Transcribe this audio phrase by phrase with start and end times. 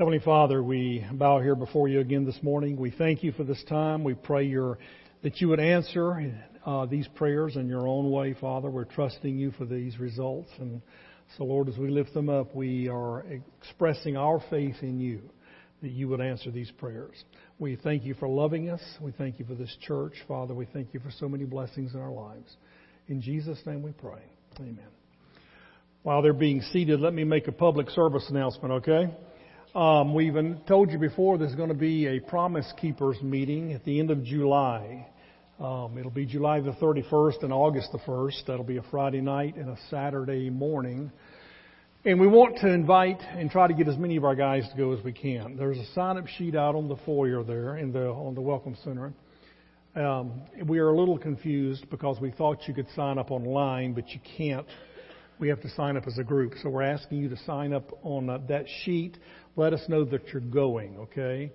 [0.00, 2.78] Heavenly Father, we bow here before you again this morning.
[2.78, 4.02] We thank you for this time.
[4.02, 4.78] We pray your,
[5.22, 6.34] that you would answer
[6.64, 8.70] uh, these prayers in your own way, Father.
[8.70, 10.48] We're trusting you for these results.
[10.58, 10.80] And
[11.36, 13.26] so, Lord, as we lift them up, we are
[13.60, 15.20] expressing our faith in you
[15.82, 17.22] that you would answer these prayers.
[17.58, 18.80] We thank you for loving us.
[19.02, 20.14] We thank you for this church.
[20.26, 22.56] Father, we thank you for so many blessings in our lives.
[23.08, 24.22] In Jesus' name we pray.
[24.60, 24.78] Amen.
[26.04, 29.14] While they're being seated, let me make a public service announcement, okay?
[29.72, 30.34] Um, we've
[30.66, 34.24] told you before there's going to be a Promise Keepers meeting at the end of
[34.24, 35.06] July.
[35.60, 38.46] Um, it'll be July the 31st and August the 1st.
[38.48, 41.12] That'll be a Friday night and a Saturday morning.
[42.04, 44.76] And we want to invite and try to get as many of our guys to
[44.76, 45.56] go as we can.
[45.56, 49.12] There's a sign-up sheet out on the foyer there in the on the Welcome Center.
[49.94, 54.08] Um, we are a little confused because we thought you could sign up online, but
[54.08, 54.66] you can't.
[55.40, 56.54] We have to sign up as a group.
[56.62, 59.16] So we're asking you to sign up on uh, that sheet
[59.56, 61.50] let us know that you're going, okay?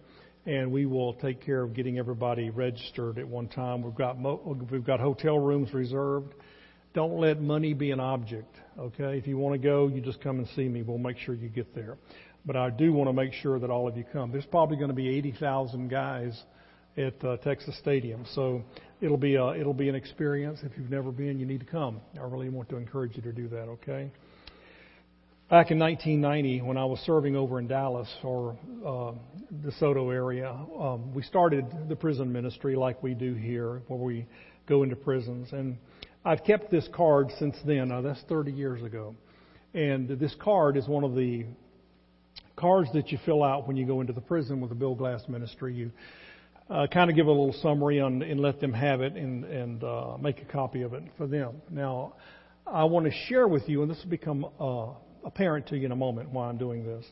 [0.45, 3.81] And we will take care of getting everybody registered at one time.
[3.81, 6.33] We've got mo- we've got hotel rooms reserved.
[6.93, 9.17] Don't let money be an object, okay?
[9.17, 10.81] If you want to go, you just come and see me.
[10.81, 11.97] We'll make sure you get there.
[12.45, 14.31] But I do want to make sure that all of you come.
[14.31, 16.39] There's probably going to be 80,000 guys
[16.95, 18.61] at uh, Texas Stadium, so
[19.01, 20.59] it'll be a, it'll be an experience.
[20.63, 22.01] If you've never been, you need to come.
[22.17, 24.11] I really want to encourage you to do that, okay?
[25.49, 29.11] Back in 1990, when I was serving over in Dallas or uh,
[29.63, 34.25] DeSoto area, um, we started the prison ministry like we do here, where we
[34.67, 35.49] go into prisons.
[35.51, 35.77] And
[36.23, 37.89] I've kept this card since then.
[37.89, 39.15] Now, that's 30 years ago.
[39.75, 41.45] And this card is one of the
[42.55, 45.21] cards that you fill out when you go into the prison with the Bill Glass
[45.27, 45.75] Ministry.
[45.75, 45.91] You
[46.69, 49.83] uh, kind of give a little summary on, and let them have it and, and
[49.83, 51.61] uh, make a copy of it for them.
[51.69, 52.13] Now,
[52.65, 54.87] I want to share with you, and this will become uh,
[55.23, 57.05] apparent to you in a moment why I'm doing this.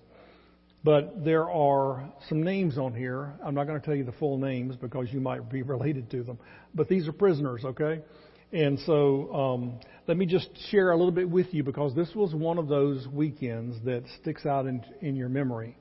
[0.84, 3.34] But there are some names on here.
[3.46, 6.24] I'm not going to tell you the full names because you might be related to
[6.24, 6.40] them.
[6.74, 8.02] But these are prisoners, okay?
[8.52, 12.34] And so um, let me just share a little bit with you because this was
[12.34, 15.78] one of those weekends that sticks out in, in your memory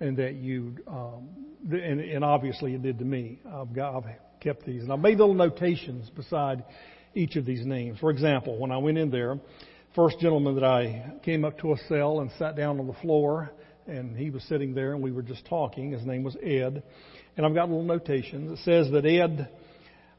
[0.00, 1.28] and that you, um,
[1.70, 3.40] and, and obviously it did to me.
[3.46, 4.82] I've, got, I've kept these.
[4.82, 6.64] And I've made little notations beside
[7.14, 7.98] each of these names.
[7.98, 9.38] For example, when I went in there,
[9.94, 13.50] first gentleman that I came up to a cell and sat down on the floor,
[13.86, 15.92] and he was sitting there, and we were just talking.
[15.92, 16.82] His name was Ed.
[17.36, 18.58] And I've got little notations.
[18.58, 19.48] It says that Ed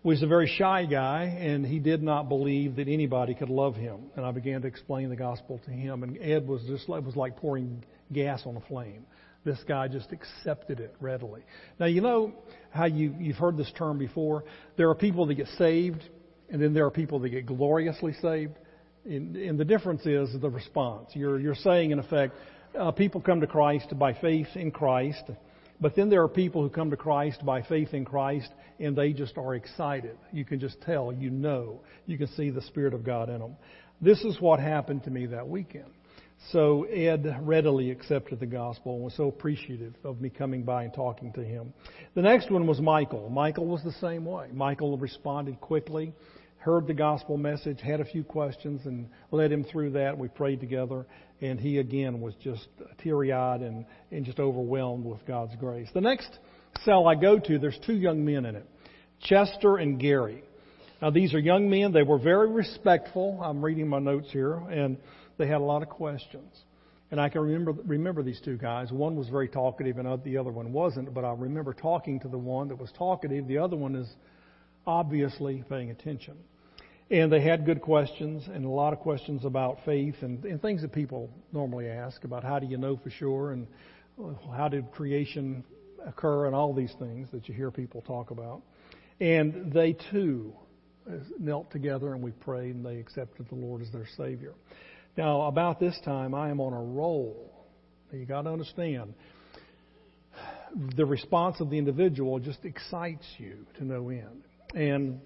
[0.04, 4.06] was a very shy guy, and he did not believe that anybody could love him.
[4.16, 7.16] And I began to explain the gospel to him, and Ed was just it was
[7.16, 9.06] like pouring gas on a flame.
[9.44, 11.42] This guy just accepted it readily.
[11.80, 12.34] Now you know
[12.70, 14.44] how you you've heard this term before.
[14.76, 16.04] There are people that get saved,
[16.50, 18.54] and then there are people that get gloriously saved.
[19.06, 21.12] And, and the difference is the response.
[21.14, 22.34] You're, you're saying, in effect,
[22.78, 25.24] uh, people come to Christ by faith in Christ,
[25.80, 28.50] but then there are people who come to Christ by faith in Christ
[28.80, 30.18] and they just are excited.
[30.32, 33.56] You can just tell, you know, you can see the Spirit of God in them.
[34.02, 35.92] This is what happened to me that weekend.
[36.52, 40.94] So Ed readily accepted the gospel and was so appreciative of me coming by and
[40.94, 41.74] talking to him.
[42.16, 43.30] The next one was Michael.
[43.30, 44.48] Michael was the same way.
[44.54, 46.14] Michael responded quickly
[46.68, 50.18] heard the gospel message, had a few questions, and led him through that.
[50.18, 51.06] We prayed together,
[51.40, 52.68] and he again was just
[53.02, 55.88] teary eyed and, and just overwhelmed with God's grace.
[55.94, 56.28] The next
[56.84, 58.66] cell I go to, there's two young men in it
[59.22, 60.44] Chester and Gary.
[61.02, 61.94] Now, these are young men.
[61.94, 63.40] They were very respectful.
[63.42, 64.98] I'm reading my notes here, and
[65.38, 66.54] they had a lot of questions.
[67.10, 68.92] And I can remember remember these two guys.
[68.92, 71.14] One was very talkative, and the other one wasn't.
[71.14, 73.48] But I remember talking to the one that was talkative.
[73.48, 74.08] The other one is
[74.86, 76.36] obviously paying attention.
[77.10, 80.82] And they had good questions and a lot of questions about faith and, and things
[80.82, 83.66] that people normally ask about how do you know for sure and
[84.22, 85.64] uh, how did creation
[86.06, 88.62] occur and all these things that you hear people talk about.
[89.22, 90.54] And they too
[91.10, 94.54] uh, knelt together and we prayed and they accepted the Lord as their Savior.
[95.18, 97.52] Now, about this time, I am on a roll.
[98.14, 99.16] You got to understand,
[100.96, 104.44] the response of the individual just excites you to no end.
[104.76, 105.20] And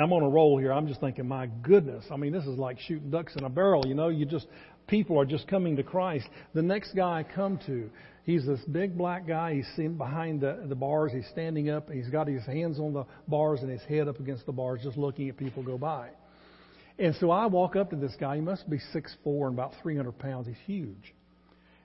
[0.00, 0.72] I'm on a roll here.
[0.72, 2.04] I'm just thinking, my goodness.
[2.12, 3.86] I mean, this is like shooting ducks in a barrel.
[3.86, 4.46] You know, you just
[4.86, 6.26] people are just coming to Christ.
[6.54, 7.90] The next guy I come to,
[8.24, 9.54] he's this big black guy.
[9.54, 11.12] He's sitting behind the, the bars.
[11.12, 11.90] He's standing up.
[11.90, 14.96] He's got his hands on the bars and his head up against the bars, just
[14.96, 16.10] looking at people go by.
[16.98, 18.36] And so I walk up to this guy.
[18.36, 20.46] He must be six four and about 300 pounds.
[20.46, 21.14] He's huge.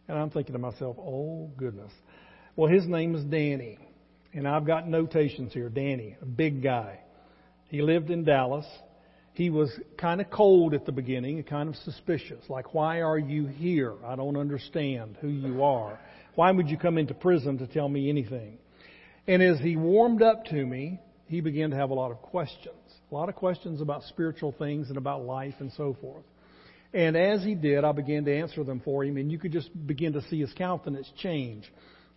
[0.07, 1.92] And I'm thinking to myself, oh goodness.
[2.56, 3.77] Well, his name is Danny.
[4.33, 5.69] And I've got notations here.
[5.69, 7.00] Danny, a big guy.
[7.69, 8.65] He lived in Dallas.
[9.33, 12.44] he was kind of cold at the beginning kind of suspicious.
[12.50, 13.94] Like, why are you here?
[14.06, 16.00] I don't understand who you are.
[16.36, 18.57] Why would you come into prison to tell me anything?
[19.27, 22.76] And as he warmed up to me, he began to have a lot of questions.
[23.09, 26.25] A lot of questions about spiritual things and about life and so forth.
[26.94, 29.69] And as he did, I began to answer them for him, and you could just
[29.88, 31.71] begin to see his countenance change.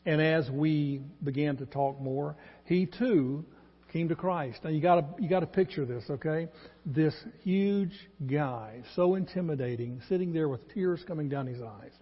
[0.06, 3.44] And as we began to talk more, he too
[3.92, 4.60] came to Christ.
[4.64, 6.48] Now you got to you got to picture this, okay?
[6.86, 7.92] This huge
[8.30, 11.92] guy, so intimidating, sitting there with tears coming down his eyes,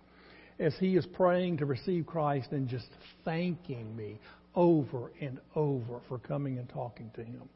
[0.58, 2.88] as he is praying to receive Christ and just
[3.24, 4.20] thanking me
[4.54, 7.48] over and over for coming and talking to him.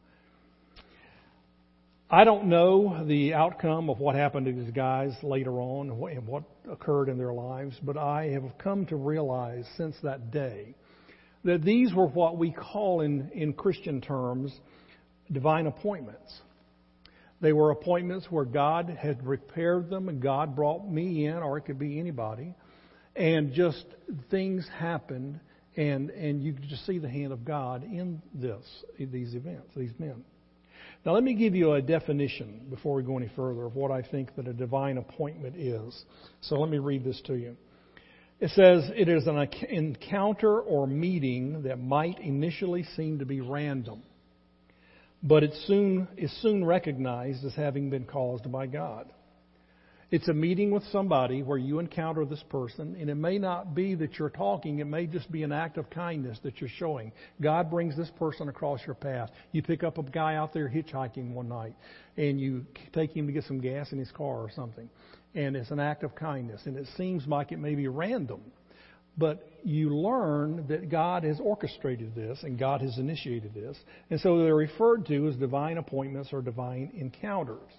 [2.14, 6.42] I don't know the outcome of what happened to these guys later on and what
[6.70, 10.74] occurred in their lives, but I have come to realize since that day
[11.44, 14.52] that these were what we call in, in Christian terms
[15.32, 16.42] divine appointments.
[17.40, 21.62] They were appointments where God had prepared them and God brought me in, or it
[21.62, 22.54] could be anybody,
[23.16, 23.86] and just
[24.30, 25.40] things happened,
[25.78, 28.66] and, and you could just see the hand of God in this,
[28.98, 30.22] in these events, these men.
[31.04, 34.02] Now, let me give you a definition before we go any further of what I
[34.02, 36.04] think that a divine appointment is.
[36.42, 37.56] So let me read this to you.
[38.38, 39.38] It says it is an
[39.68, 44.02] encounter or meeting that might initially seem to be random,
[45.22, 49.12] but it soon is soon recognized as having been caused by God.
[50.12, 53.96] It's a meeting with somebody where you encounter this person, and it may not be
[53.96, 57.10] that you're talking, it may just be an act of kindness that you're showing.
[57.40, 59.30] God brings this person across your path.
[59.50, 61.74] You pick up a guy out there hitchhiking one night,
[62.16, 64.88] and you take him to get some gas in his car or something
[65.34, 66.62] and it's an act of kindness.
[66.66, 68.40] And it seems like it may be random,
[69.16, 73.76] but you learn that God has orchestrated this and God has initiated this.
[74.10, 77.70] And so they're referred to as divine appointments or divine encounters.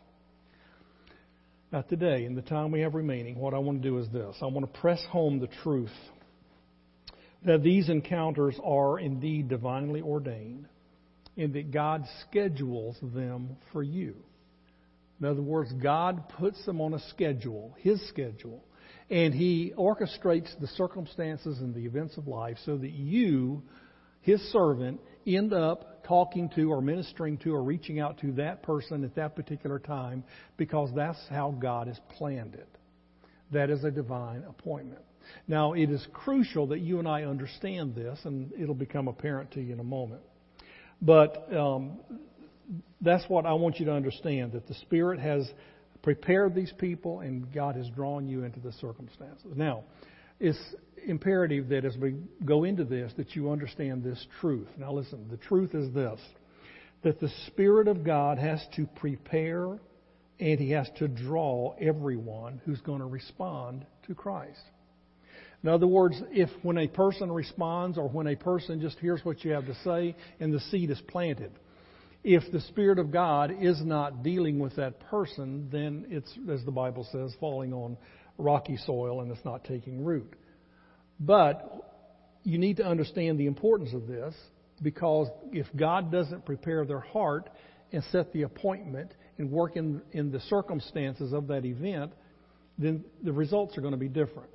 [1.73, 4.35] Now, today, in the time we have remaining, what I want to do is this
[4.43, 5.89] I want to press home the truth
[7.47, 10.67] that these encounters are indeed divinely ordained
[11.35, 14.13] and that God schedules them for you.
[15.19, 18.63] In other words, God puts them on a schedule, His schedule,
[19.09, 23.63] and He orchestrates the circumstances and the events of life so that you,
[24.21, 29.03] His servant, end up talking to or ministering to or reaching out to that person
[29.03, 30.23] at that particular time
[30.57, 32.67] because that's how God has planned it.
[33.51, 35.01] That is a divine appointment.
[35.47, 39.61] Now, it is crucial that you and I understand this, and it'll become apparent to
[39.61, 40.21] you in a moment.
[41.01, 41.99] But um,
[43.01, 45.49] that's what I want you to understand that the Spirit has
[46.01, 49.53] prepared these people and God has drawn you into the circumstances.
[49.55, 49.83] Now,
[50.39, 50.59] it's
[51.05, 52.15] imperative that as we
[52.45, 54.67] go into this that you understand this truth.
[54.77, 56.19] Now listen, the truth is this
[57.03, 59.77] that the Spirit of God has to prepare
[60.39, 64.61] and He has to draw everyone who's going to respond to Christ.
[65.63, 69.43] In other words, if when a person responds or when a person just hears what
[69.45, 71.51] you have to say and the seed is planted,
[72.23, 76.71] if the Spirit of God is not dealing with that person, then it's, as the
[76.71, 77.97] Bible says, falling on
[78.37, 80.33] rocky soil and it's not taking root.
[81.19, 81.91] But
[82.43, 84.33] you need to understand the importance of this
[84.81, 87.49] because if God doesn't prepare their heart
[87.91, 92.11] and set the appointment and work in, in the circumstances of that event,
[92.77, 94.49] then the results are going to be different.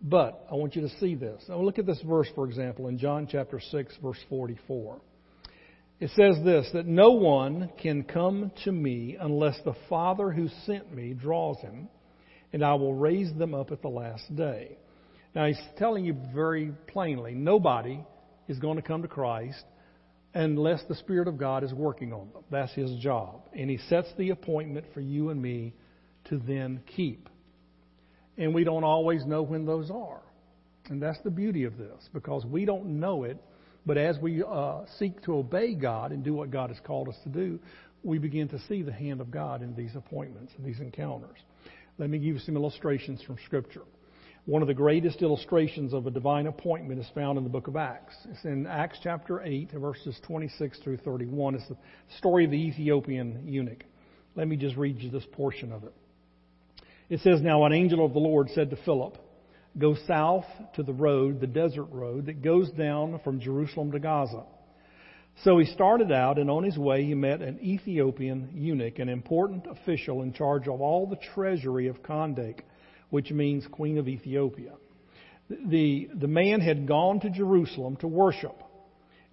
[0.00, 1.42] But I want you to see this.
[1.48, 5.00] Now look at this verse, for example, in John chapter 6, verse 44.
[6.00, 10.94] It says this that no one can come to me unless the Father who sent
[10.94, 11.88] me draws him,
[12.54, 14.78] and I will raise them up at the last day.
[15.34, 18.00] Now, he's telling you very plainly nobody
[18.48, 19.62] is going to come to Christ
[20.32, 22.44] unless the Spirit of God is working on them.
[22.50, 23.42] That's his job.
[23.52, 25.74] And he sets the appointment for you and me
[26.30, 27.28] to then keep.
[28.38, 30.22] And we don't always know when those are.
[30.88, 33.38] And that's the beauty of this, because we don't know it
[33.86, 37.16] but as we uh, seek to obey God and do what God has called us
[37.24, 37.58] to do,
[38.02, 41.38] we begin to see the hand of God in these appointments and these encounters.
[41.96, 43.82] Let me give you some illustrations from Scripture.
[44.46, 47.76] One of the greatest illustrations of a divine appointment is found in the book of
[47.76, 48.16] Acts.
[48.28, 51.54] It's in Acts chapter 8, verses 26 through 31.
[51.54, 51.76] It's the
[52.18, 53.84] story of the Ethiopian eunuch.
[54.34, 55.94] Let me just read you this portion of it.
[57.08, 59.16] It says, Now an angel of the Lord said to Philip,
[59.78, 64.42] go south to the road, the desert road, that goes down from Jerusalem to Gaza.
[65.42, 69.66] So he started out, and on his way he met an Ethiopian eunuch, an important
[69.66, 72.60] official in charge of all the treasury of Kandake,
[73.10, 74.72] which means Queen of Ethiopia.
[75.48, 78.56] The, the man had gone to Jerusalem to worship,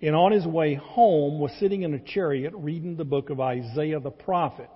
[0.02, 4.00] and on his way home was sitting in a chariot reading the book of Isaiah
[4.00, 4.70] the prophet.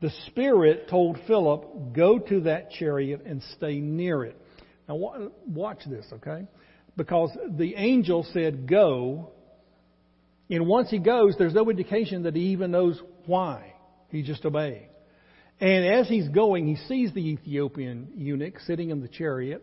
[0.00, 4.36] The Spirit told Philip, Go to that chariot and stay near it.
[4.88, 6.46] Now, watch this, okay?
[6.96, 9.32] Because the angel said, Go.
[10.50, 13.74] And once he goes, there's no indication that he even knows why.
[14.10, 14.88] He's just obeying.
[15.60, 19.62] And as he's going, he sees the Ethiopian eunuch sitting in the chariot.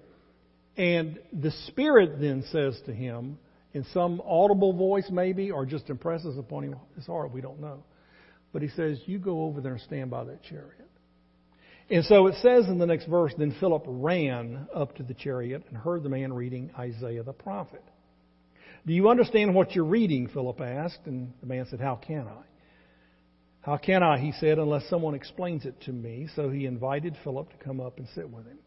[0.77, 3.38] And the Spirit then says to him,
[3.74, 7.84] in some audible voice maybe, or just impresses upon him his heart, we don't know.
[8.54, 10.89] But he says, You go over there and stand by that chariot.
[11.89, 15.63] And so it says in the next verse, Then Philip ran up to the chariot
[15.68, 17.84] and heard the man reading Isaiah the prophet.
[18.86, 20.27] Do you understand what you're reading?
[20.27, 21.00] Philip asked.
[21.06, 22.44] And the man said, How can I?
[23.65, 26.27] How can I, he said, unless someone explains it to me?
[26.36, 28.60] So he invited Philip to come up and sit with him.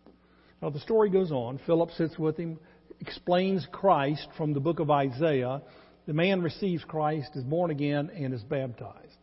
[0.61, 1.61] Now the story goes on.
[1.67, 2.59] Philip sits with him,
[3.01, 5.63] explains Christ from the book of Isaiah.
[6.09, 9.15] The man receives Christ, is born again, and is baptized.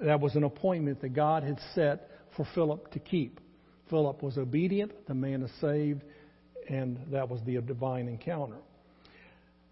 [0.00, 3.40] That was an appointment that God had set for Philip to keep.
[3.90, 6.04] Philip was obedient, the man is saved,
[6.68, 8.58] and that was the divine encounter.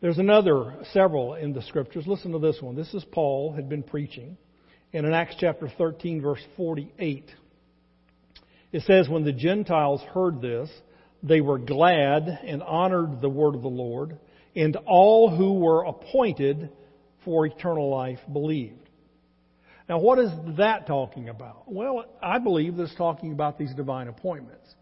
[0.00, 2.06] There's another, several in the scriptures.
[2.06, 2.76] Listen to this one.
[2.76, 4.36] This is Paul had been preaching.
[4.92, 7.30] And in Acts chapter 13, verse 48,
[8.72, 10.70] it says, When the Gentiles heard this,
[11.22, 14.18] they were glad and honored the word of the Lord,
[14.54, 16.70] and all who were appointed
[17.24, 18.88] for eternal life believed.
[19.88, 21.64] Now, what is that talking about?
[21.66, 24.74] Well, I believe this is talking about these divine appointments.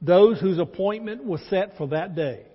[0.00, 2.46] Those whose appointment was set for that day.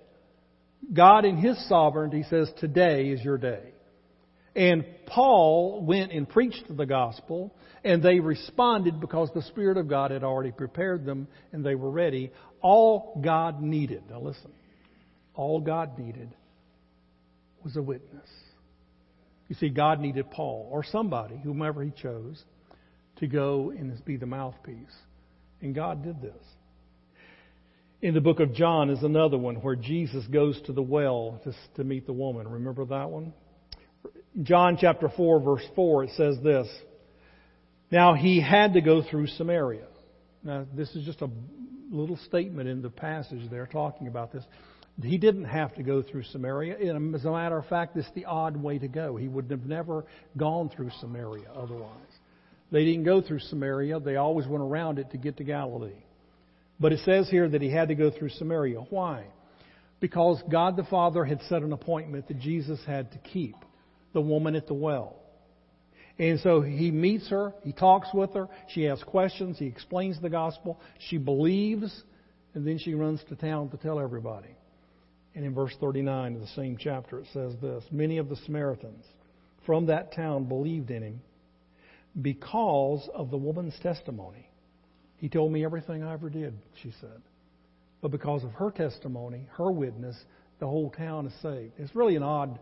[0.92, 3.72] God, in His sovereignty, says, Today is your day.
[4.54, 7.54] And Paul went and preached the gospel,
[7.84, 11.90] and they responded because the Spirit of God had already prepared them and they were
[11.90, 12.32] ready.
[12.60, 14.50] All God needed, now listen,
[15.34, 16.34] all God needed
[17.62, 18.28] was a witness.
[19.48, 22.42] You see, God needed Paul or somebody, whomever he chose,
[23.16, 24.94] to go and be the mouthpiece.
[25.60, 26.44] And God did this.
[28.00, 31.52] In the book of John is another one where Jesus goes to the well to,
[31.76, 32.46] to meet the woman.
[32.46, 33.32] Remember that one?
[34.42, 36.68] John chapter 4, verse 4, it says this
[37.90, 39.86] Now he had to go through Samaria.
[40.44, 41.30] Now, this is just a
[41.90, 44.44] little statement in the passage there talking about this.
[45.02, 46.76] He didn't have to go through Samaria.
[46.76, 49.16] As a matter of fact, it's the odd way to go.
[49.16, 50.04] He would have never
[50.36, 51.90] gone through Samaria otherwise.
[52.70, 53.98] They didn't go through Samaria.
[53.98, 56.04] They always went around it to get to Galilee.
[56.80, 58.80] But it says here that he had to go through Samaria.
[58.90, 59.24] Why?
[60.00, 63.56] Because God the Father had set an appointment that Jesus had to keep
[64.12, 65.16] the woman at the well.
[66.18, 70.28] And so he meets her, he talks with her, she asks questions, he explains the
[70.28, 72.02] gospel, she believes,
[72.54, 74.56] and then she runs to town to tell everybody.
[75.36, 79.04] And in verse 39 of the same chapter, it says this Many of the Samaritans
[79.64, 81.20] from that town believed in him
[82.20, 84.47] because of the woman's testimony.
[85.18, 87.20] He told me everything I ever did, she said.
[88.00, 90.16] But because of her testimony, her witness,
[90.60, 91.72] the whole town is saved.
[91.78, 92.58] It's really an odd,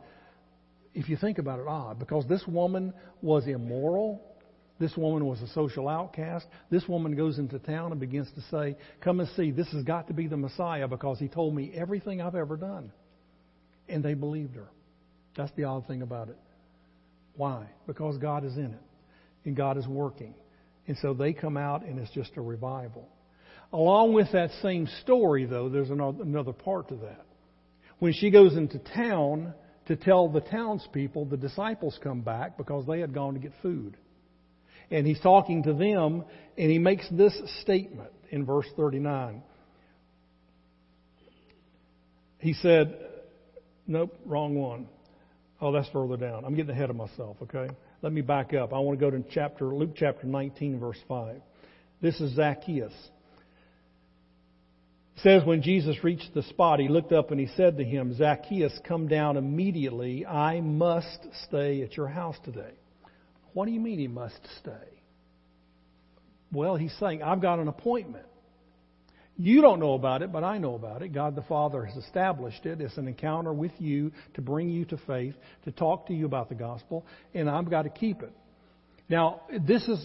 [0.95, 4.23] if you think about it, odd, because this woman was immoral.
[4.79, 6.47] This woman was a social outcast.
[6.71, 10.09] This woman goes into town and begins to say, Come and see, this has got
[10.09, 12.93] to be the Messiah because he told me everything I've ever done.
[13.89, 14.69] And they believed her.
[15.37, 16.37] That's the odd thing about it.
[17.37, 17.67] Why?
[17.87, 18.83] Because God is in it
[19.45, 20.35] and God is working.
[20.87, 23.09] And so they come out and it's just a revival.
[23.73, 27.27] Along with that same story, though, there's another part to that.
[27.99, 29.55] When she goes into town
[29.89, 33.97] to tell the townspeople, the disciples come back because they had gone to get food
[34.91, 36.25] and he's talking to them,
[36.57, 39.43] and he makes this statement in verse 39.
[42.39, 42.97] He said,
[43.87, 44.89] Nope, wrong one.
[45.61, 46.45] Oh, that's further down.
[46.45, 47.69] I'm getting ahead of myself, okay?
[48.07, 48.73] Let me back up.
[48.73, 51.41] I want to go to chapter Luke chapter 19 verse 5.
[52.01, 52.93] This is Zacchaeus.
[55.17, 58.15] It says when Jesus reached the spot, he looked up and he said to him,
[58.15, 60.25] Zacchaeus, come down immediately.
[60.25, 62.75] I must stay at your house today.
[63.55, 65.03] What do you mean he must stay?
[66.53, 68.27] Well, he's saying, I've got an appointment.
[69.39, 71.13] You don't know about it, but I know about it.
[71.13, 72.81] God the Father has established it.
[72.81, 76.49] It's an encounter with you to bring you to faith, to talk to you about
[76.49, 78.33] the gospel, and I've got to keep it.
[79.09, 80.05] Now, this is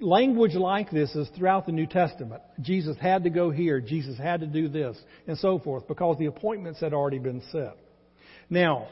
[0.00, 2.42] language like this is throughout the New Testament.
[2.60, 6.26] Jesus had to go here, Jesus had to do this, and so forth, because the
[6.26, 7.76] appointments had already been set.
[8.48, 8.86] Now,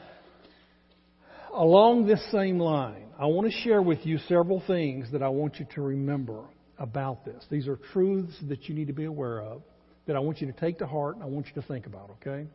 [1.55, 5.59] along this same line, I want to share with you several things that I want
[5.61, 6.43] you to remember
[6.79, 7.45] about this.
[7.51, 9.63] These are truths that you need to be aware of,
[10.07, 12.11] that I want you to take to heart and I want you to think about,
[12.21, 12.47] okay?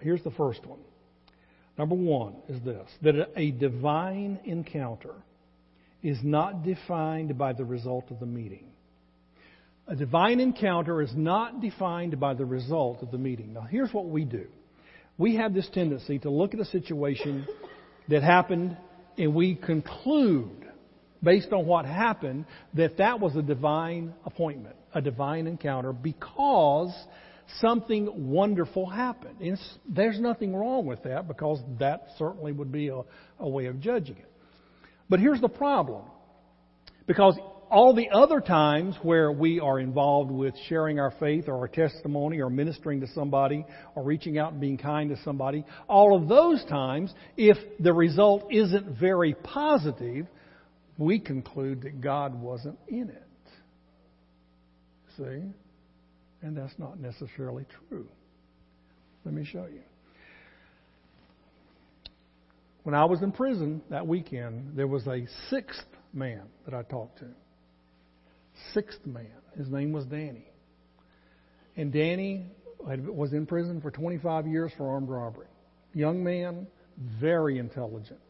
[0.00, 0.80] Here's the first one.
[1.76, 5.14] Number one is this that a divine encounter
[6.02, 8.66] is not defined by the result of the meeting.
[9.86, 13.52] A divine encounter is not defined by the result of the meeting.
[13.52, 14.46] Now, here's what we do.
[15.18, 17.46] We have this tendency to look at a situation
[18.08, 18.76] that happened
[19.18, 20.66] and we conclude,
[21.24, 26.94] based on what happened, that that was a divine appointment, a divine encounter, because
[27.60, 29.40] something wonderful happened.
[29.40, 33.00] And there's nothing wrong with that because that certainly would be a,
[33.38, 34.30] a way of judging it.
[35.08, 36.04] But here's the problem.
[37.06, 37.38] Because
[37.70, 42.40] all the other times where we are involved with sharing our faith or our testimony
[42.40, 46.64] or ministering to somebody or reaching out and being kind to somebody, all of those
[46.66, 50.26] times, if the result isn't very positive,
[50.98, 53.22] we conclude that God wasn't in it.
[55.16, 55.52] See?
[56.42, 58.08] And that's not necessarily true.
[59.24, 59.82] Let me show you.
[62.82, 67.18] When I was in prison that weekend, there was a sixth man that I talked
[67.20, 67.26] to
[68.72, 69.26] sixth man.
[69.56, 70.46] His name was Danny.
[71.76, 72.46] And Danny
[72.80, 75.48] was in prison for 25 years for armed robbery.
[75.92, 76.66] Young man,
[77.20, 78.20] very intelligent.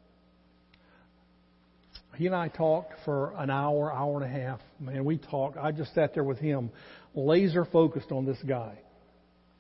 [2.17, 4.61] He and I talked for an hour, hour and a half.
[4.81, 5.57] Man, we talked.
[5.57, 6.71] I just sat there with him,
[7.15, 8.79] laser focused on this guy.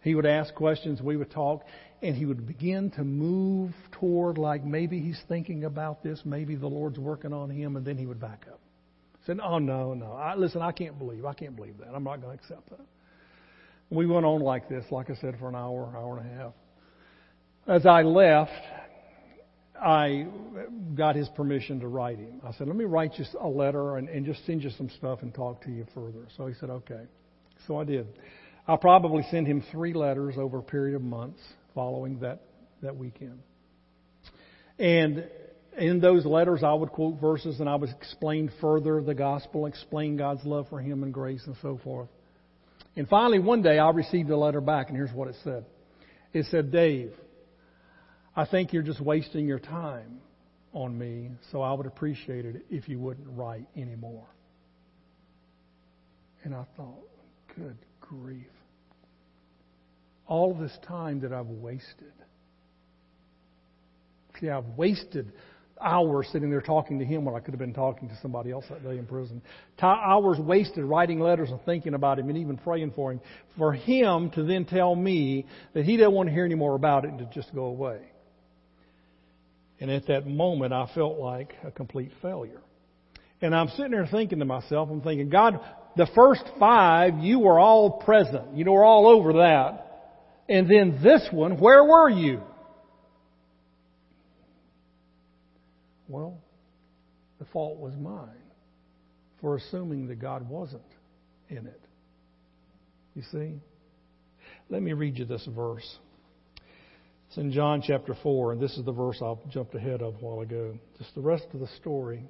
[0.02, 1.64] He would ask questions, we would talk,
[2.02, 6.66] and he would begin to move toward like maybe he's thinking about this, maybe the
[6.66, 8.61] Lord's working on him, and then he would back up.
[9.26, 10.12] Said, oh, no, no.
[10.12, 11.25] I, listen, I can't believe.
[11.25, 11.88] I can't believe that.
[11.94, 12.84] I'm not going to accept that.
[13.88, 16.52] We went on like this, like I said, for an hour, hour and a half.
[17.66, 18.52] As I left,
[19.81, 20.26] I
[20.95, 22.40] got his permission to write him.
[22.45, 25.21] I said, let me write you a letter and, and just send you some stuff
[25.23, 26.26] and talk to you further.
[26.37, 27.02] So he said, okay.
[27.66, 28.07] So I did.
[28.66, 31.40] I'll probably sent him three letters over a period of months
[31.75, 32.43] following that,
[32.83, 33.40] that weekend.
[34.78, 35.28] And
[35.76, 40.16] in those letters, I would quote verses and I would explain further the gospel, explain
[40.16, 42.09] God's love for him and grace and so forth.
[42.97, 45.64] And finally, one day I received a letter back, and here's what it said.
[46.33, 47.12] It said, Dave,
[48.37, 50.20] I think you're just wasting your time
[50.73, 54.27] on me, so I would appreciate it if you wouldn't write anymore.
[56.42, 57.09] And I thought,
[57.57, 58.47] good grief.
[60.27, 62.12] All this time that I've wasted.
[64.40, 65.33] See, I've wasted
[65.81, 68.64] hours sitting there talking to him when I could have been talking to somebody else
[68.68, 69.42] that day in prison.
[69.81, 73.20] hours wasted writing letters and thinking about him and even praying for him.
[73.57, 77.05] For him to then tell me that he didn't want to hear any more about
[77.05, 78.01] it and to just go away.
[79.80, 82.60] And at that moment, I felt like a complete failure.
[83.40, 85.60] And I'm sitting there thinking to myself, I'm thinking, God,
[85.96, 88.56] the first five, you were all present.
[88.56, 89.80] You were all over that.
[90.48, 92.40] And then this one, where were you?
[96.08, 96.38] Well,
[97.38, 98.28] the fault was mine
[99.40, 100.82] for assuming that God wasn't
[101.48, 101.80] in it.
[103.14, 103.54] You see?
[104.68, 105.98] Let me read you this verse.
[107.35, 110.18] It's in John chapter 4, and this is the verse I jumped ahead of a
[110.18, 110.79] while ago.
[110.99, 112.23] Just the rest of the story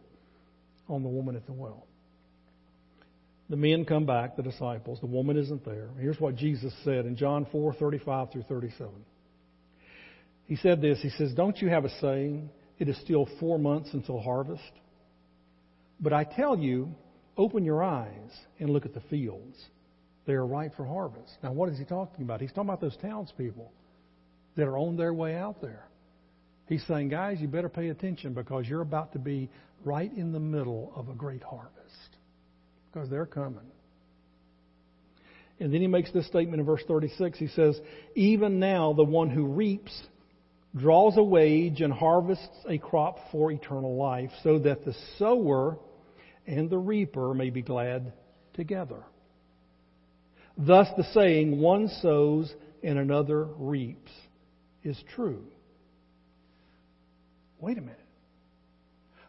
[0.88, 1.86] on the woman at the well.
[3.50, 5.00] The men come back, the disciples.
[5.00, 5.90] The woman isn't there.
[6.00, 8.94] Here's what Jesus said in John 4 35 through 37.
[10.46, 12.48] He said this He says, Don't you have a saying?
[12.78, 14.62] It is still four months until harvest.
[16.00, 16.94] But I tell you,
[17.36, 19.58] open your eyes and look at the fields.
[20.26, 21.34] They are ripe for harvest.
[21.42, 22.40] Now, what is he talking about?
[22.40, 23.70] He's talking about those townspeople
[24.56, 25.86] that are on their way out there.
[26.66, 29.50] He's saying, guys, you better pay attention because you're about to be
[29.84, 32.16] right in the middle of a great harvest
[32.90, 33.70] because they're coming.
[35.60, 37.38] And then he makes this statement in verse 36.
[37.38, 37.78] He says,
[38.14, 39.92] Even now, the one who reaps
[40.76, 45.78] draws a wage and harvests a crop for eternal life, so that the sower
[46.46, 48.12] and the reaper may be glad
[48.54, 49.04] together.
[50.58, 54.10] Thus, the saying, one sows and another reaps,
[54.84, 55.44] is true.
[57.58, 57.98] Wait a minute.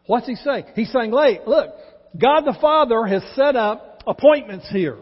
[0.06, 0.66] What's he saying?
[0.74, 1.74] He's saying, look,
[2.16, 4.98] God the Father has set up appointments here.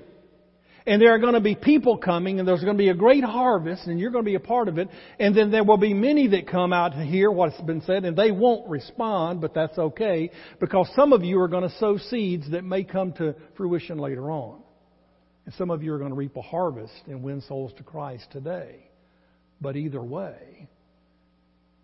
[0.86, 3.24] And there are going to be people coming, and there's going to be a great
[3.24, 4.88] harvest, and you're going to be a part of it.
[5.18, 8.14] And then there will be many that come out to hear what's been said, and
[8.14, 12.50] they won't respond, but that's okay, because some of you are going to sow seeds
[12.50, 14.60] that may come to fruition later on.
[15.46, 18.26] And some of you are going to reap a harvest and win souls to Christ
[18.30, 18.83] today.
[19.64, 20.68] But either way,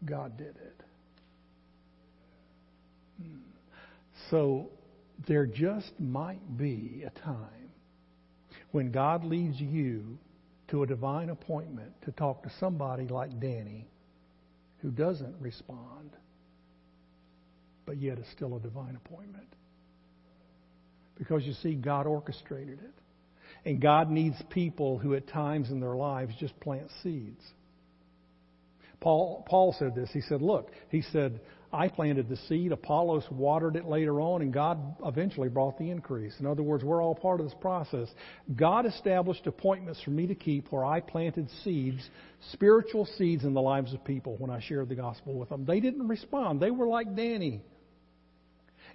[0.05, 0.83] God did it.
[3.23, 3.39] Hmm.
[4.31, 4.69] So
[5.27, 7.71] there just might be a time
[8.73, 10.19] when God leads you
[10.69, 13.89] to a divine appointment to talk to somebody like Danny
[14.83, 16.11] who doesn't respond,
[17.87, 19.49] but yet is still a divine appointment.
[21.17, 22.95] Because you see, God orchestrated it.
[23.65, 27.43] And God needs people who at times in their lives just plant seeds.
[29.01, 30.11] Paul, Paul said this.
[30.13, 31.41] He said, Look, he said,
[31.73, 36.35] I planted the seed, Apollos watered it later on, and God eventually brought the increase.
[36.41, 38.09] In other words, we're all part of this process.
[38.57, 42.03] God established appointments for me to keep where I planted seeds,
[42.53, 45.65] spiritual seeds in the lives of people when I shared the gospel with them.
[45.65, 46.61] They didn't respond.
[46.61, 47.63] They were like Danny.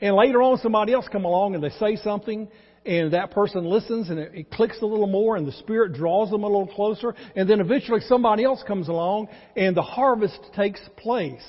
[0.02, 2.50] And later on, somebody else come along and they say something,
[2.86, 6.30] and that person listens, and it, it clicks a little more, and the Spirit draws
[6.30, 10.80] them a little closer, and then eventually somebody else comes along, and the harvest takes
[10.98, 11.44] place.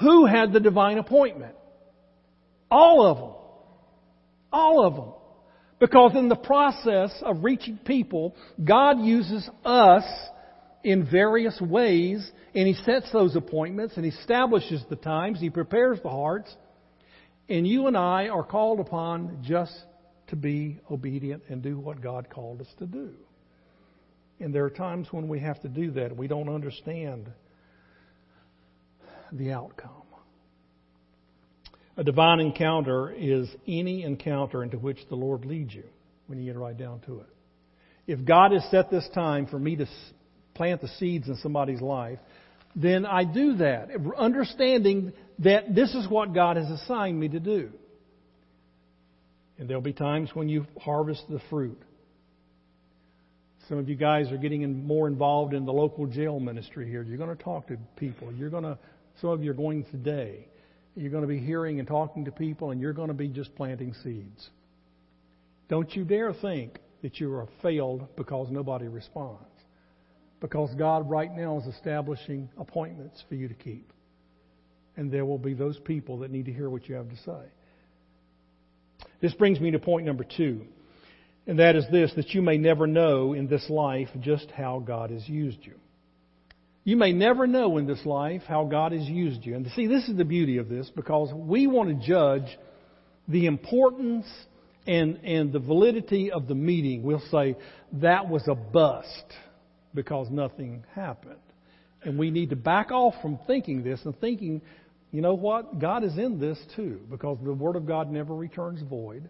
[0.00, 1.54] Who had the divine appointment?
[2.70, 3.32] All of them.
[4.52, 5.12] All of them.
[5.78, 10.04] Because in the process of reaching people, God uses us
[10.82, 15.98] in various ways, and He sets those appointments, and He establishes the times, He prepares
[16.02, 16.54] the hearts,
[17.48, 19.74] and you and I are called upon just
[20.28, 23.10] to be obedient and do what God called us to do.
[24.40, 26.16] And there are times when we have to do that.
[26.16, 27.30] We don't understand
[29.32, 29.90] the outcome.
[31.96, 35.84] A divine encounter is any encounter into which the Lord leads you
[36.26, 37.26] when you get right down to it.
[38.06, 39.86] If God has set this time for me to
[40.54, 42.18] plant the seeds in somebody's life,
[42.74, 47.70] then I do that, understanding that this is what God has assigned me to do.
[49.58, 51.80] And there'll be times when you harvest the fruit.
[53.68, 57.02] Some of you guys are getting in more involved in the local jail ministry here.
[57.02, 58.32] You're going to talk to people.
[58.32, 58.78] You're going to
[59.20, 60.46] some of you are going today.
[60.94, 63.54] You're going to be hearing and talking to people, and you're going to be just
[63.54, 64.50] planting seeds.
[65.68, 69.42] Don't you dare think that you are failed because nobody responds.
[70.40, 73.92] Because God right now is establishing appointments for you to keep.
[74.96, 77.46] And there will be those people that need to hear what you have to say.
[79.26, 80.66] This brings me to point number two,
[81.48, 85.10] and that is this that you may never know in this life just how God
[85.10, 85.74] has used you.
[86.84, 89.56] You may never know in this life how God has used you.
[89.56, 92.56] And see, this is the beauty of this because we want to judge
[93.26, 94.26] the importance
[94.86, 97.02] and, and the validity of the meeting.
[97.02, 97.56] We'll say
[97.94, 99.24] that was a bust
[99.92, 101.40] because nothing happened.
[102.04, 104.62] And we need to back off from thinking this and thinking,
[105.10, 105.78] you know what?
[105.78, 109.28] God is in this too because the Word of God never returns void.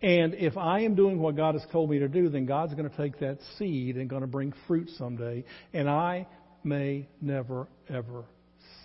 [0.00, 2.88] And if I am doing what God has told me to do, then God's going
[2.88, 5.44] to take that seed and going to bring fruit someday.
[5.72, 6.26] And I
[6.62, 8.24] may never, ever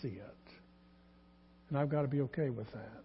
[0.01, 0.37] see it.
[1.69, 3.03] And I've got to be okay with that.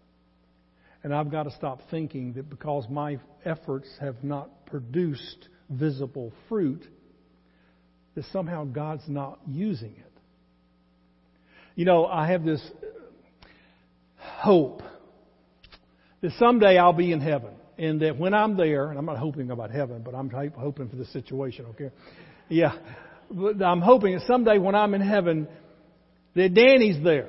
[1.02, 6.84] And I've got to stop thinking that because my efforts have not produced visible fruit,
[8.14, 10.07] that somehow God's not using it.
[11.78, 12.60] You know, I have this
[14.18, 14.82] hope
[16.22, 17.52] that someday I'll be in heaven.
[17.78, 20.96] And that when I'm there, and I'm not hoping about heaven, but I'm hoping for
[20.96, 21.92] the situation, okay?
[22.48, 22.72] Yeah.
[23.30, 25.46] I'm hoping that someday when I'm in heaven,
[26.34, 27.28] that Danny's there.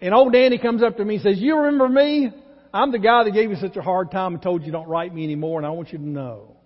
[0.00, 2.30] And old Danny comes up to me and says, You remember me?
[2.72, 5.14] I'm the guy that gave you such a hard time and told you don't write
[5.14, 6.56] me anymore, and I want you to know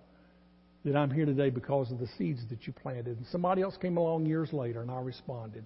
[0.85, 3.17] that I'm here today because of the seeds that you planted.
[3.17, 5.65] And somebody else came along years later, and I responded.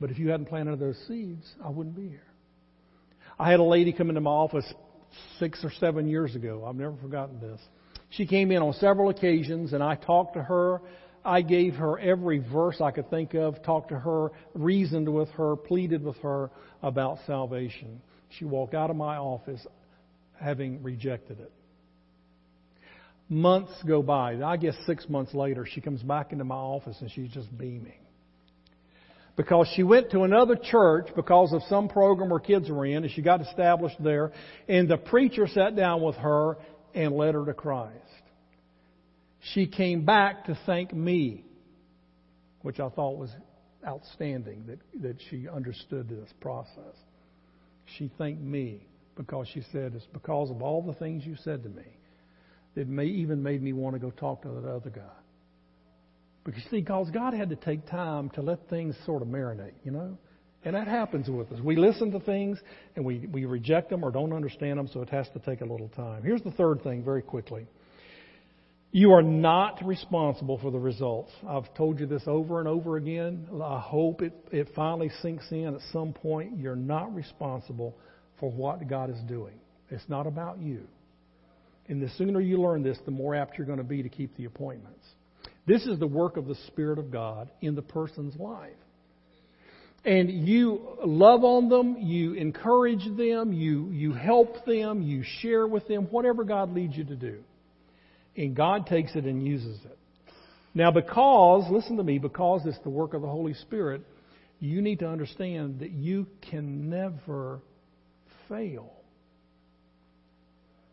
[0.00, 2.22] But if you hadn't planted those seeds, I wouldn't be here.
[3.38, 4.72] I had a lady come into my office
[5.38, 6.64] six or seven years ago.
[6.66, 7.60] I've never forgotten this.
[8.10, 10.80] She came in on several occasions, and I talked to her
[11.24, 15.56] I gave her every verse I could think of, talked to her, reasoned with her,
[15.56, 16.50] pleaded with her
[16.82, 18.00] about salvation.
[18.38, 19.66] She walked out of my office
[20.40, 21.52] having rejected it.
[23.28, 24.42] Months go by.
[24.42, 28.00] I guess six months later, she comes back into my office and she's just beaming.
[29.38, 33.10] Because she went to another church because of some program her kids were in, and
[33.10, 34.32] she got established there,
[34.68, 36.58] and the preacher sat down with her
[36.94, 38.04] and led her to Christ
[39.54, 41.44] she came back to thank me,
[42.62, 43.30] which I thought was
[43.86, 46.96] outstanding that, that she understood this process.
[47.96, 51.68] She thanked me because she said, It's because of all the things you said to
[51.68, 51.86] me
[52.74, 55.02] that may even made me want to go talk to that other guy.
[56.48, 59.90] Because see, because God had to take time to let things sort of marinate, you
[59.90, 60.16] know?
[60.64, 61.60] And that happens with us.
[61.60, 62.58] We listen to things
[62.96, 65.66] and we, we reject them or don't understand them, so it has to take a
[65.66, 66.22] little time.
[66.22, 67.66] Here's the third thing, very quickly.
[68.92, 71.30] You are not responsible for the results.
[71.46, 73.46] I've told you this over and over again.
[73.62, 76.56] I hope it, it finally sinks in at some point.
[76.56, 77.94] You're not responsible
[78.40, 79.60] for what God is doing.
[79.90, 80.88] It's not about you.
[81.88, 84.34] And the sooner you learn this, the more apt you're going to be to keep
[84.38, 85.04] the appointments.
[85.68, 88.72] This is the work of the Spirit of God in the person's life.
[90.04, 95.86] and you love on them, you encourage them, you, you help them, you share with
[95.88, 97.40] them, whatever God leads you to do.
[98.36, 99.98] And God takes it and uses it.
[100.74, 104.02] Now, because, listen to me, because it's the work of the Holy Spirit,
[104.60, 107.60] you need to understand that you can never
[108.48, 108.92] fail.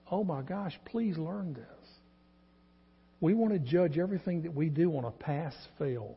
[0.10, 1.75] Oh my gosh, please learn this.
[3.26, 6.16] We want to judge everything that we do on a pass fail.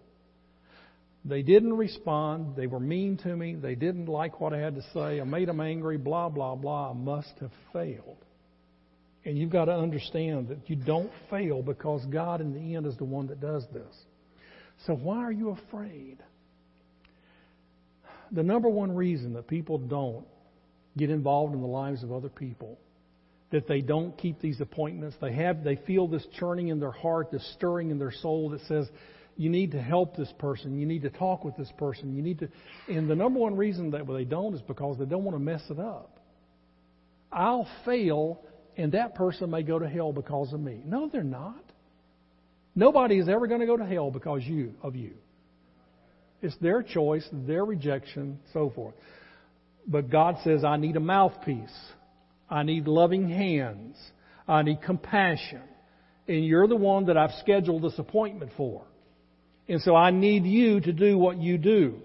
[1.24, 2.54] They didn't respond.
[2.54, 3.54] They were mean to me.
[3.54, 5.18] They didn't like what I had to say.
[5.18, 6.90] I made them angry, blah, blah, blah.
[6.90, 8.18] I must have failed.
[9.24, 12.98] And you've got to understand that you don't fail because God, in the end, is
[12.98, 13.96] the one that does this.
[14.86, 16.18] So why are you afraid?
[18.32, 20.26] The number one reason that people don't
[20.98, 22.78] get involved in the lives of other people,
[23.50, 27.30] that they don't keep these appointments, they have they feel this churning in their heart,
[27.30, 28.88] this stirring in their soul that says,
[29.36, 32.40] you need to help this person, you need to talk with this person, you need
[32.40, 32.48] to
[32.88, 35.62] and the number one reason that they don't is because they don't want to mess
[35.70, 36.18] it up.
[37.32, 38.42] I'll fail
[38.76, 40.80] and that person may go to hell because of me.
[40.84, 41.64] No, they're not.
[42.74, 45.14] Nobody is ever going to go to hell because you of you.
[46.40, 48.94] It's their choice, their rejection, so forth.
[49.86, 51.74] But God says, I need a mouthpiece.
[52.50, 53.96] I need loving hands.
[54.46, 55.62] I need compassion.
[56.26, 58.84] And you're the one that I've scheduled this appointment for.
[59.68, 62.00] And so I need you to do what you do.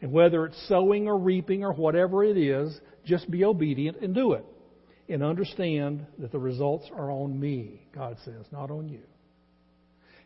[0.00, 4.32] And whether it's sowing or reaping or whatever it is, just be obedient and do
[4.32, 4.44] it.
[5.08, 9.02] And understand that the results are on me, God says, not on you.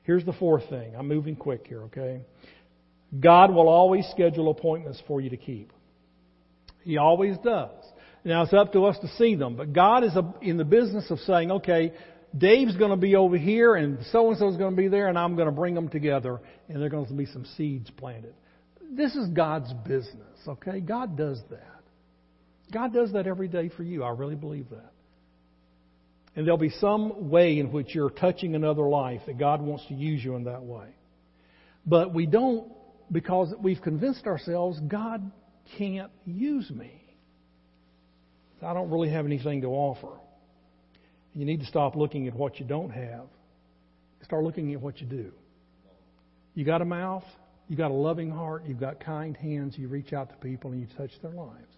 [0.02, 0.94] Here's the fourth thing.
[0.96, 2.22] I'm moving quick here, okay?
[3.18, 5.72] God will always schedule appointments for you to keep.
[6.82, 7.84] He always does.
[8.26, 10.10] Now it's up to us to see them, but God is
[10.42, 11.92] in the business of saying, okay,
[12.36, 15.06] Dave's going to be over here and so and so is going to be there
[15.06, 17.88] and I'm going to bring them together and there are going to be some seeds
[17.96, 18.34] planted.
[18.90, 20.80] This is God's business, okay?
[20.80, 21.84] God does that.
[22.72, 24.02] God does that every day for you.
[24.02, 24.92] I really believe that.
[26.34, 29.94] And there'll be some way in which you're touching another life that God wants to
[29.94, 30.88] use you in that way.
[31.86, 32.72] But we don't
[33.12, 35.30] because we've convinced ourselves God
[35.78, 37.05] can't use me.
[38.62, 40.18] I don't really have anything to offer.
[41.34, 43.26] You need to stop looking at what you don't have.
[44.22, 45.32] Start looking at what you do.
[46.54, 47.24] You got a mouth,
[47.68, 50.80] you got a loving heart, you've got kind hands, you reach out to people and
[50.80, 51.74] you touch their lives.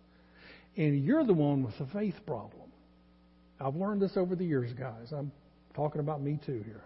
[0.77, 2.71] And you're the one with the faith problem.
[3.61, 5.13] I've learned this over the years, guys.
[5.13, 5.33] I'm
[5.75, 6.85] talking about me too here.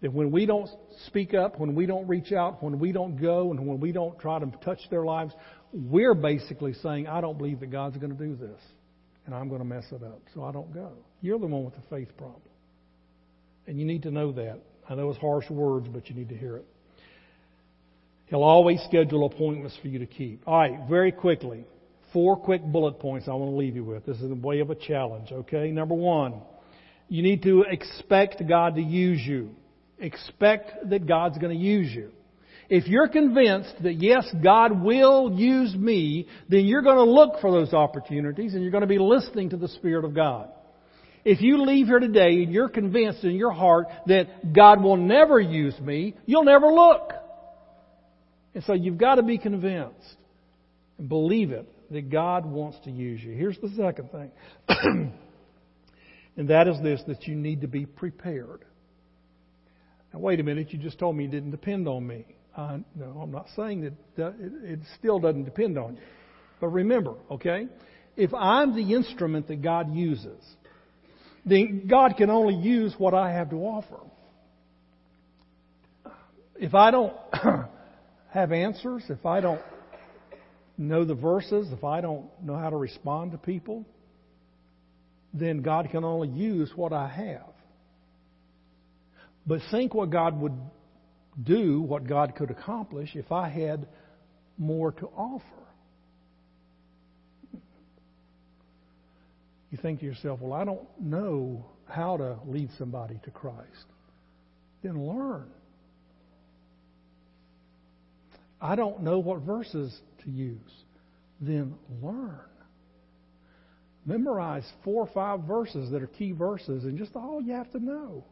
[0.00, 0.68] That when we don't
[1.06, 4.18] speak up, when we don't reach out, when we don't go, and when we don't
[4.18, 5.34] try to touch their lives,
[5.74, 8.60] we're basically saying, I don't believe that God's going to do this.
[9.26, 10.20] And I'm going to mess it up.
[10.34, 10.92] So I don't go.
[11.20, 12.40] You're the one with the faith problem.
[13.66, 14.60] And you need to know that.
[14.88, 16.66] I know it's harsh words, but you need to hear it.
[18.26, 20.46] He'll always schedule appointments for you to keep.
[20.46, 21.64] All right, very quickly.
[22.12, 24.06] Four quick bullet points I want to leave you with.
[24.06, 25.70] This is a way of a challenge, okay?
[25.70, 26.42] Number one,
[27.08, 29.50] you need to expect God to use you.
[29.98, 32.12] Expect that God's going to use you.
[32.68, 37.50] If you're convinced that yes, God will use me, then you're going to look for
[37.50, 40.48] those opportunities and you're going to be listening to the Spirit of God.
[41.24, 45.40] If you leave here today and you're convinced in your heart that God will never
[45.40, 47.12] use me, you'll never look.
[48.54, 50.16] And so you've got to be convinced
[50.98, 53.32] and believe it that God wants to use you.
[53.32, 54.30] Here's the second thing.
[56.36, 58.64] and that is this that you need to be prepared.
[60.12, 62.26] Now, wait a minute, you just told me you didn't depend on me.
[62.56, 63.82] No, I'm not saying
[64.16, 66.02] that it, it still doesn't depend on you.
[66.60, 67.66] But remember, okay,
[68.16, 70.40] if I'm the instrument that God uses,
[71.44, 73.98] then God can only use what I have to offer.
[76.56, 77.14] If I don't
[78.30, 79.60] have answers, if I don't
[80.78, 83.84] know the verses, if I don't know how to respond to people,
[85.32, 87.52] then God can only use what I have.
[89.46, 90.56] But think what God would
[91.42, 93.86] do, what God could accomplish if I had
[94.56, 95.44] more to offer.
[99.70, 103.86] You think to yourself, well, I don't know how to lead somebody to Christ.
[104.82, 105.50] Then learn.
[108.60, 109.94] I don't know what verses
[110.24, 110.58] to use.
[111.40, 112.38] Then learn.
[114.06, 117.78] Memorize four or five verses that are key verses and just all you have to
[117.78, 118.24] know.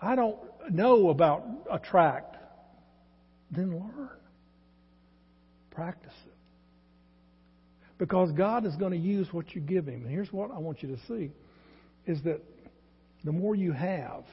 [0.00, 0.38] I don't
[0.70, 2.36] know about a tract,
[3.50, 4.10] then learn.
[5.70, 6.32] Practice it.
[7.98, 10.02] Because God is going to use what you give Him.
[10.02, 11.30] And here's what I want you to see
[12.06, 12.40] is that
[13.24, 14.24] the more you have,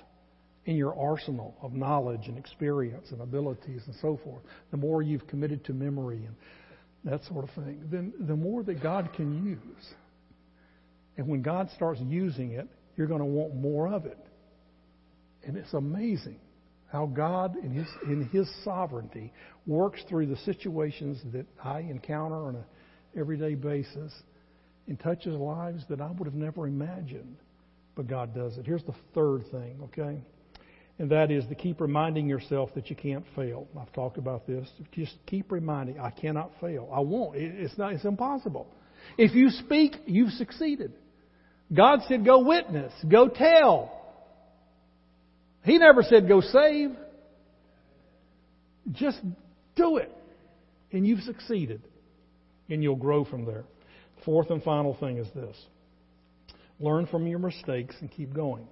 [0.66, 5.26] in your arsenal of knowledge and experience and abilities and so forth, the more you've
[5.28, 6.36] committed to memory and
[7.04, 9.94] that sort of thing, then the more that God can use.
[11.18, 14.18] And when God starts using it, you're going to want more of it.
[15.46, 16.40] And it's amazing
[16.92, 19.32] how God, in His, in His sovereignty,
[19.66, 22.64] works through the situations that I encounter on an
[23.18, 24.14] everyday basis
[24.88, 27.38] and touches lives that I would have never imagined.
[27.96, 28.66] But God does it.
[28.66, 30.22] Here's the third thing, okay?
[31.00, 33.68] And that is to keep reminding yourself that you can't fail.
[33.80, 34.70] I've talked about this.
[34.94, 36.90] Just keep reminding, I cannot fail.
[36.94, 37.36] I won't.
[37.38, 37.94] It's not.
[37.94, 38.68] It's impossible.
[39.18, 40.94] If you speak, you've succeeded.
[41.74, 44.01] God said, "Go witness, go tell."
[45.64, 46.92] He never said, "Go save."
[48.92, 49.22] Just
[49.76, 50.12] do it,
[50.92, 51.82] and you've succeeded,
[52.70, 53.64] and you'll grow from there.
[54.26, 55.56] Fourth and final thing is this:
[56.80, 58.68] learn from your mistakes and keep going.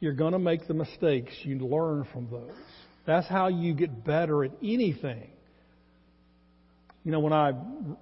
[0.00, 1.32] You're going to make the mistakes.
[1.42, 2.54] You learn from those.
[3.04, 5.30] That's how you get better at anything.
[7.04, 7.52] You know, when I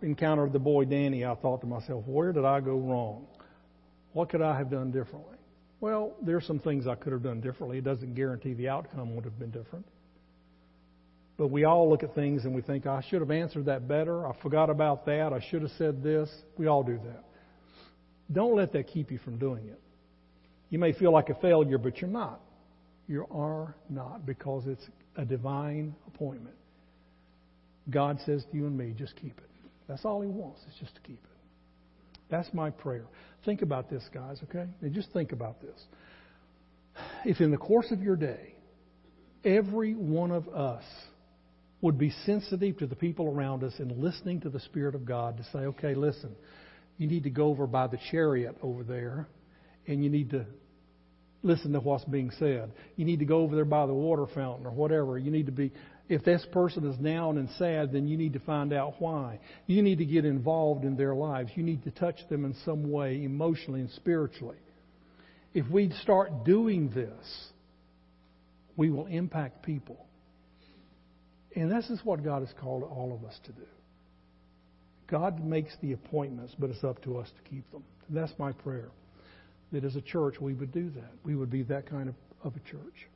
[0.03, 3.27] encountered the boy Danny, I thought to myself, where did I go wrong?
[4.13, 5.36] What could I have done differently?
[5.81, 7.79] Well, there's some things I could have done differently.
[7.79, 9.87] It doesn't guarantee the outcome would have been different.
[11.37, 14.27] But we all look at things and we think, I should have answered that better.
[14.27, 15.33] I forgot about that.
[15.35, 16.31] I should have said this.
[16.57, 17.25] We all do that.
[18.33, 19.81] Don't let that keep you from doing it.
[20.71, 22.41] You may feel like a failure, but you're not.
[23.07, 24.85] You are not because it's
[25.17, 26.57] a divine appointment.
[27.91, 29.51] God says to you and me, just keep it.
[29.87, 31.36] That's all He wants, is just to keep it.
[32.29, 33.05] That's my prayer.
[33.45, 34.67] Think about this, guys, okay?
[34.81, 35.81] And just think about this.
[37.25, 38.55] If in the course of your day,
[39.45, 40.85] every one of us
[41.83, 45.37] would be sensitive to the people around us and listening to the Spirit of God
[45.37, 46.35] to say, okay, listen,
[46.99, 49.29] you need to go over by the chariot over there
[49.87, 50.47] and you need to
[51.47, 52.73] listen to what's being said.
[52.97, 55.19] You need to go over there by the water fountain or whatever.
[55.19, 55.73] You need to be,
[56.09, 59.39] if this person is down and sad, then you need to find out why.
[59.67, 61.51] You need to get involved in their lives.
[61.55, 64.59] You need to touch them in some way, emotionally and spiritually.
[65.55, 67.49] If we start doing this,
[68.77, 70.05] we will impact people.
[71.55, 73.67] And this is what God has called all of us to do.
[75.07, 77.85] God makes the appointments, but it's up to us to keep them.
[78.11, 78.91] That's my prayer
[79.73, 81.13] that as a church we would do that.
[81.25, 83.09] We would be that kind of, of a church.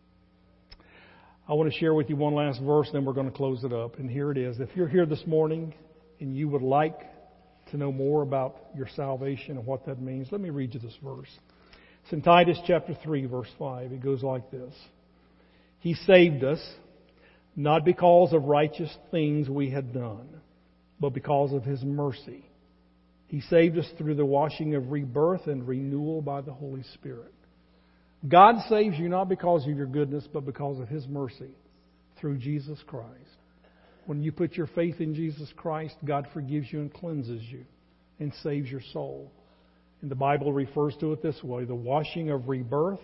[1.48, 3.72] I want to share with you one last verse, then we're going to close it
[3.72, 3.98] up.
[3.98, 4.60] And here it is.
[4.60, 5.74] If you're here this morning
[6.20, 7.00] and you would like
[7.70, 10.96] to know more about your salvation and what that means, let me read you this
[11.02, 11.30] verse.
[12.04, 13.92] It's in Titus chapter 3, verse 5.
[13.92, 14.74] It goes like this
[15.80, 16.60] He saved us,
[17.56, 20.28] not because of righteous things we had done,
[21.00, 22.44] but because of His mercy
[23.30, 27.32] he saved us through the washing of rebirth and renewal by the Holy Spirit.
[28.28, 31.54] God saves you not because of your goodness, but because of His mercy
[32.18, 33.06] through Jesus Christ.
[34.06, 37.64] When you put your faith in Jesus Christ, God forgives you and cleanses you
[38.18, 39.30] and saves your soul.
[40.02, 42.98] And the Bible refers to it this way the washing of rebirth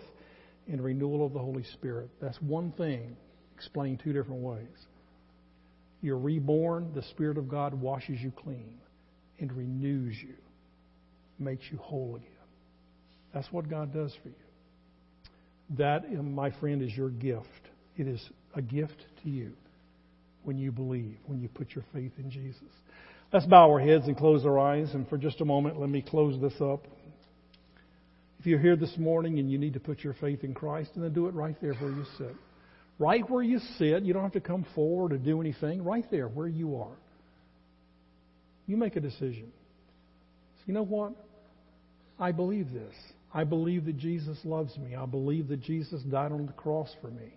[0.67, 2.11] and renewal of the Holy Spirit.
[2.21, 3.17] That's one thing
[3.55, 4.67] explained two different ways.
[6.03, 8.81] You're reborn, the Spirit of God washes you clean
[9.39, 10.35] and renews you,
[11.39, 12.29] makes you whole again.
[13.35, 14.35] That's what God does for you.
[15.79, 17.47] That, my friend, is your gift.
[17.97, 18.23] It is
[18.55, 19.53] a gift to you
[20.45, 22.63] when you believe, when you put your faith in Jesus.
[23.33, 24.95] Let's bow our heads and close our eyes.
[24.95, 26.87] And for just a moment, let me close this up.
[28.39, 31.13] If you're here this morning and you need to put your faith in Christ, then
[31.13, 32.35] do it right there where you sit.
[32.99, 34.05] Right where you sit.
[34.05, 35.83] You don't have to come forward or do anything.
[35.83, 36.97] Right there where you are.
[38.67, 39.53] You make a decision.
[40.67, 41.13] you know what?
[42.19, 42.95] I believe this.
[43.33, 44.97] I believe that Jesus loves me.
[44.97, 47.35] I believe that Jesus died on the cross for me.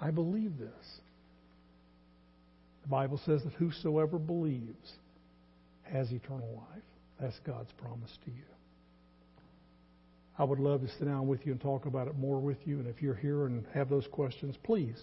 [0.00, 1.00] I believe this.
[2.82, 4.92] The Bible says that whosoever believes
[5.82, 6.82] has eternal life.
[7.20, 8.44] That's God's promise to you.
[10.38, 12.78] I would love to sit down with you and talk about it more with you.
[12.78, 14.96] And if you're here and have those questions, please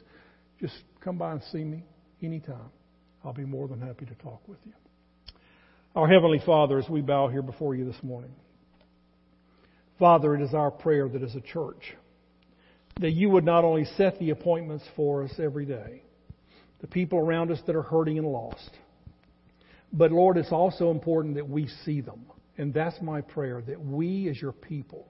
[0.62, 1.84] just come by and see me
[2.22, 2.70] anytime.
[3.26, 4.74] I'll be more than happy to talk with you.
[5.96, 8.32] Our Heavenly Father, as we bow here before you this morning,
[10.00, 11.94] Father, it is our prayer that as a church,
[13.00, 16.02] that you would not only set the appointments for us every day,
[16.82, 18.72] the people around us that are hurting and lost,
[19.92, 22.26] but Lord, it's also important that we see them.
[22.58, 25.08] And that's my prayer, that we as your people,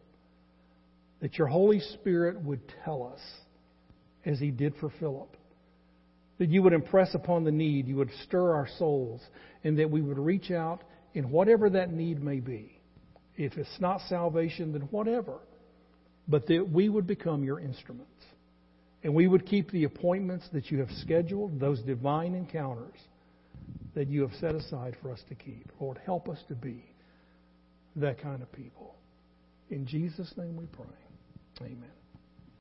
[1.22, 3.22] that your Holy Spirit would tell us,
[4.26, 5.34] as he did for Philip,
[6.44, 9.22] that you would impress upon the need, you would stir our souls,
[9.64, 10.84] and that we would reach out
[11.14, 12.82] in whatever that need may be.
[13.38, 15.40] If it's not salvation, then whatever.
[16.28, 18.12] But that we would become your instruments.
[19.04, 23.00] And we would keep the appointments that you have scheduled, those divine encounters
[23.96, 25.72] that you have set aside for us to keep.
[25.80, 26.84] Lord, help us to be
[27.96, 28.96] that kind of people.
[29.70, 31.62] In Jesus' name we pray.
[31.62, 32.03] Amen.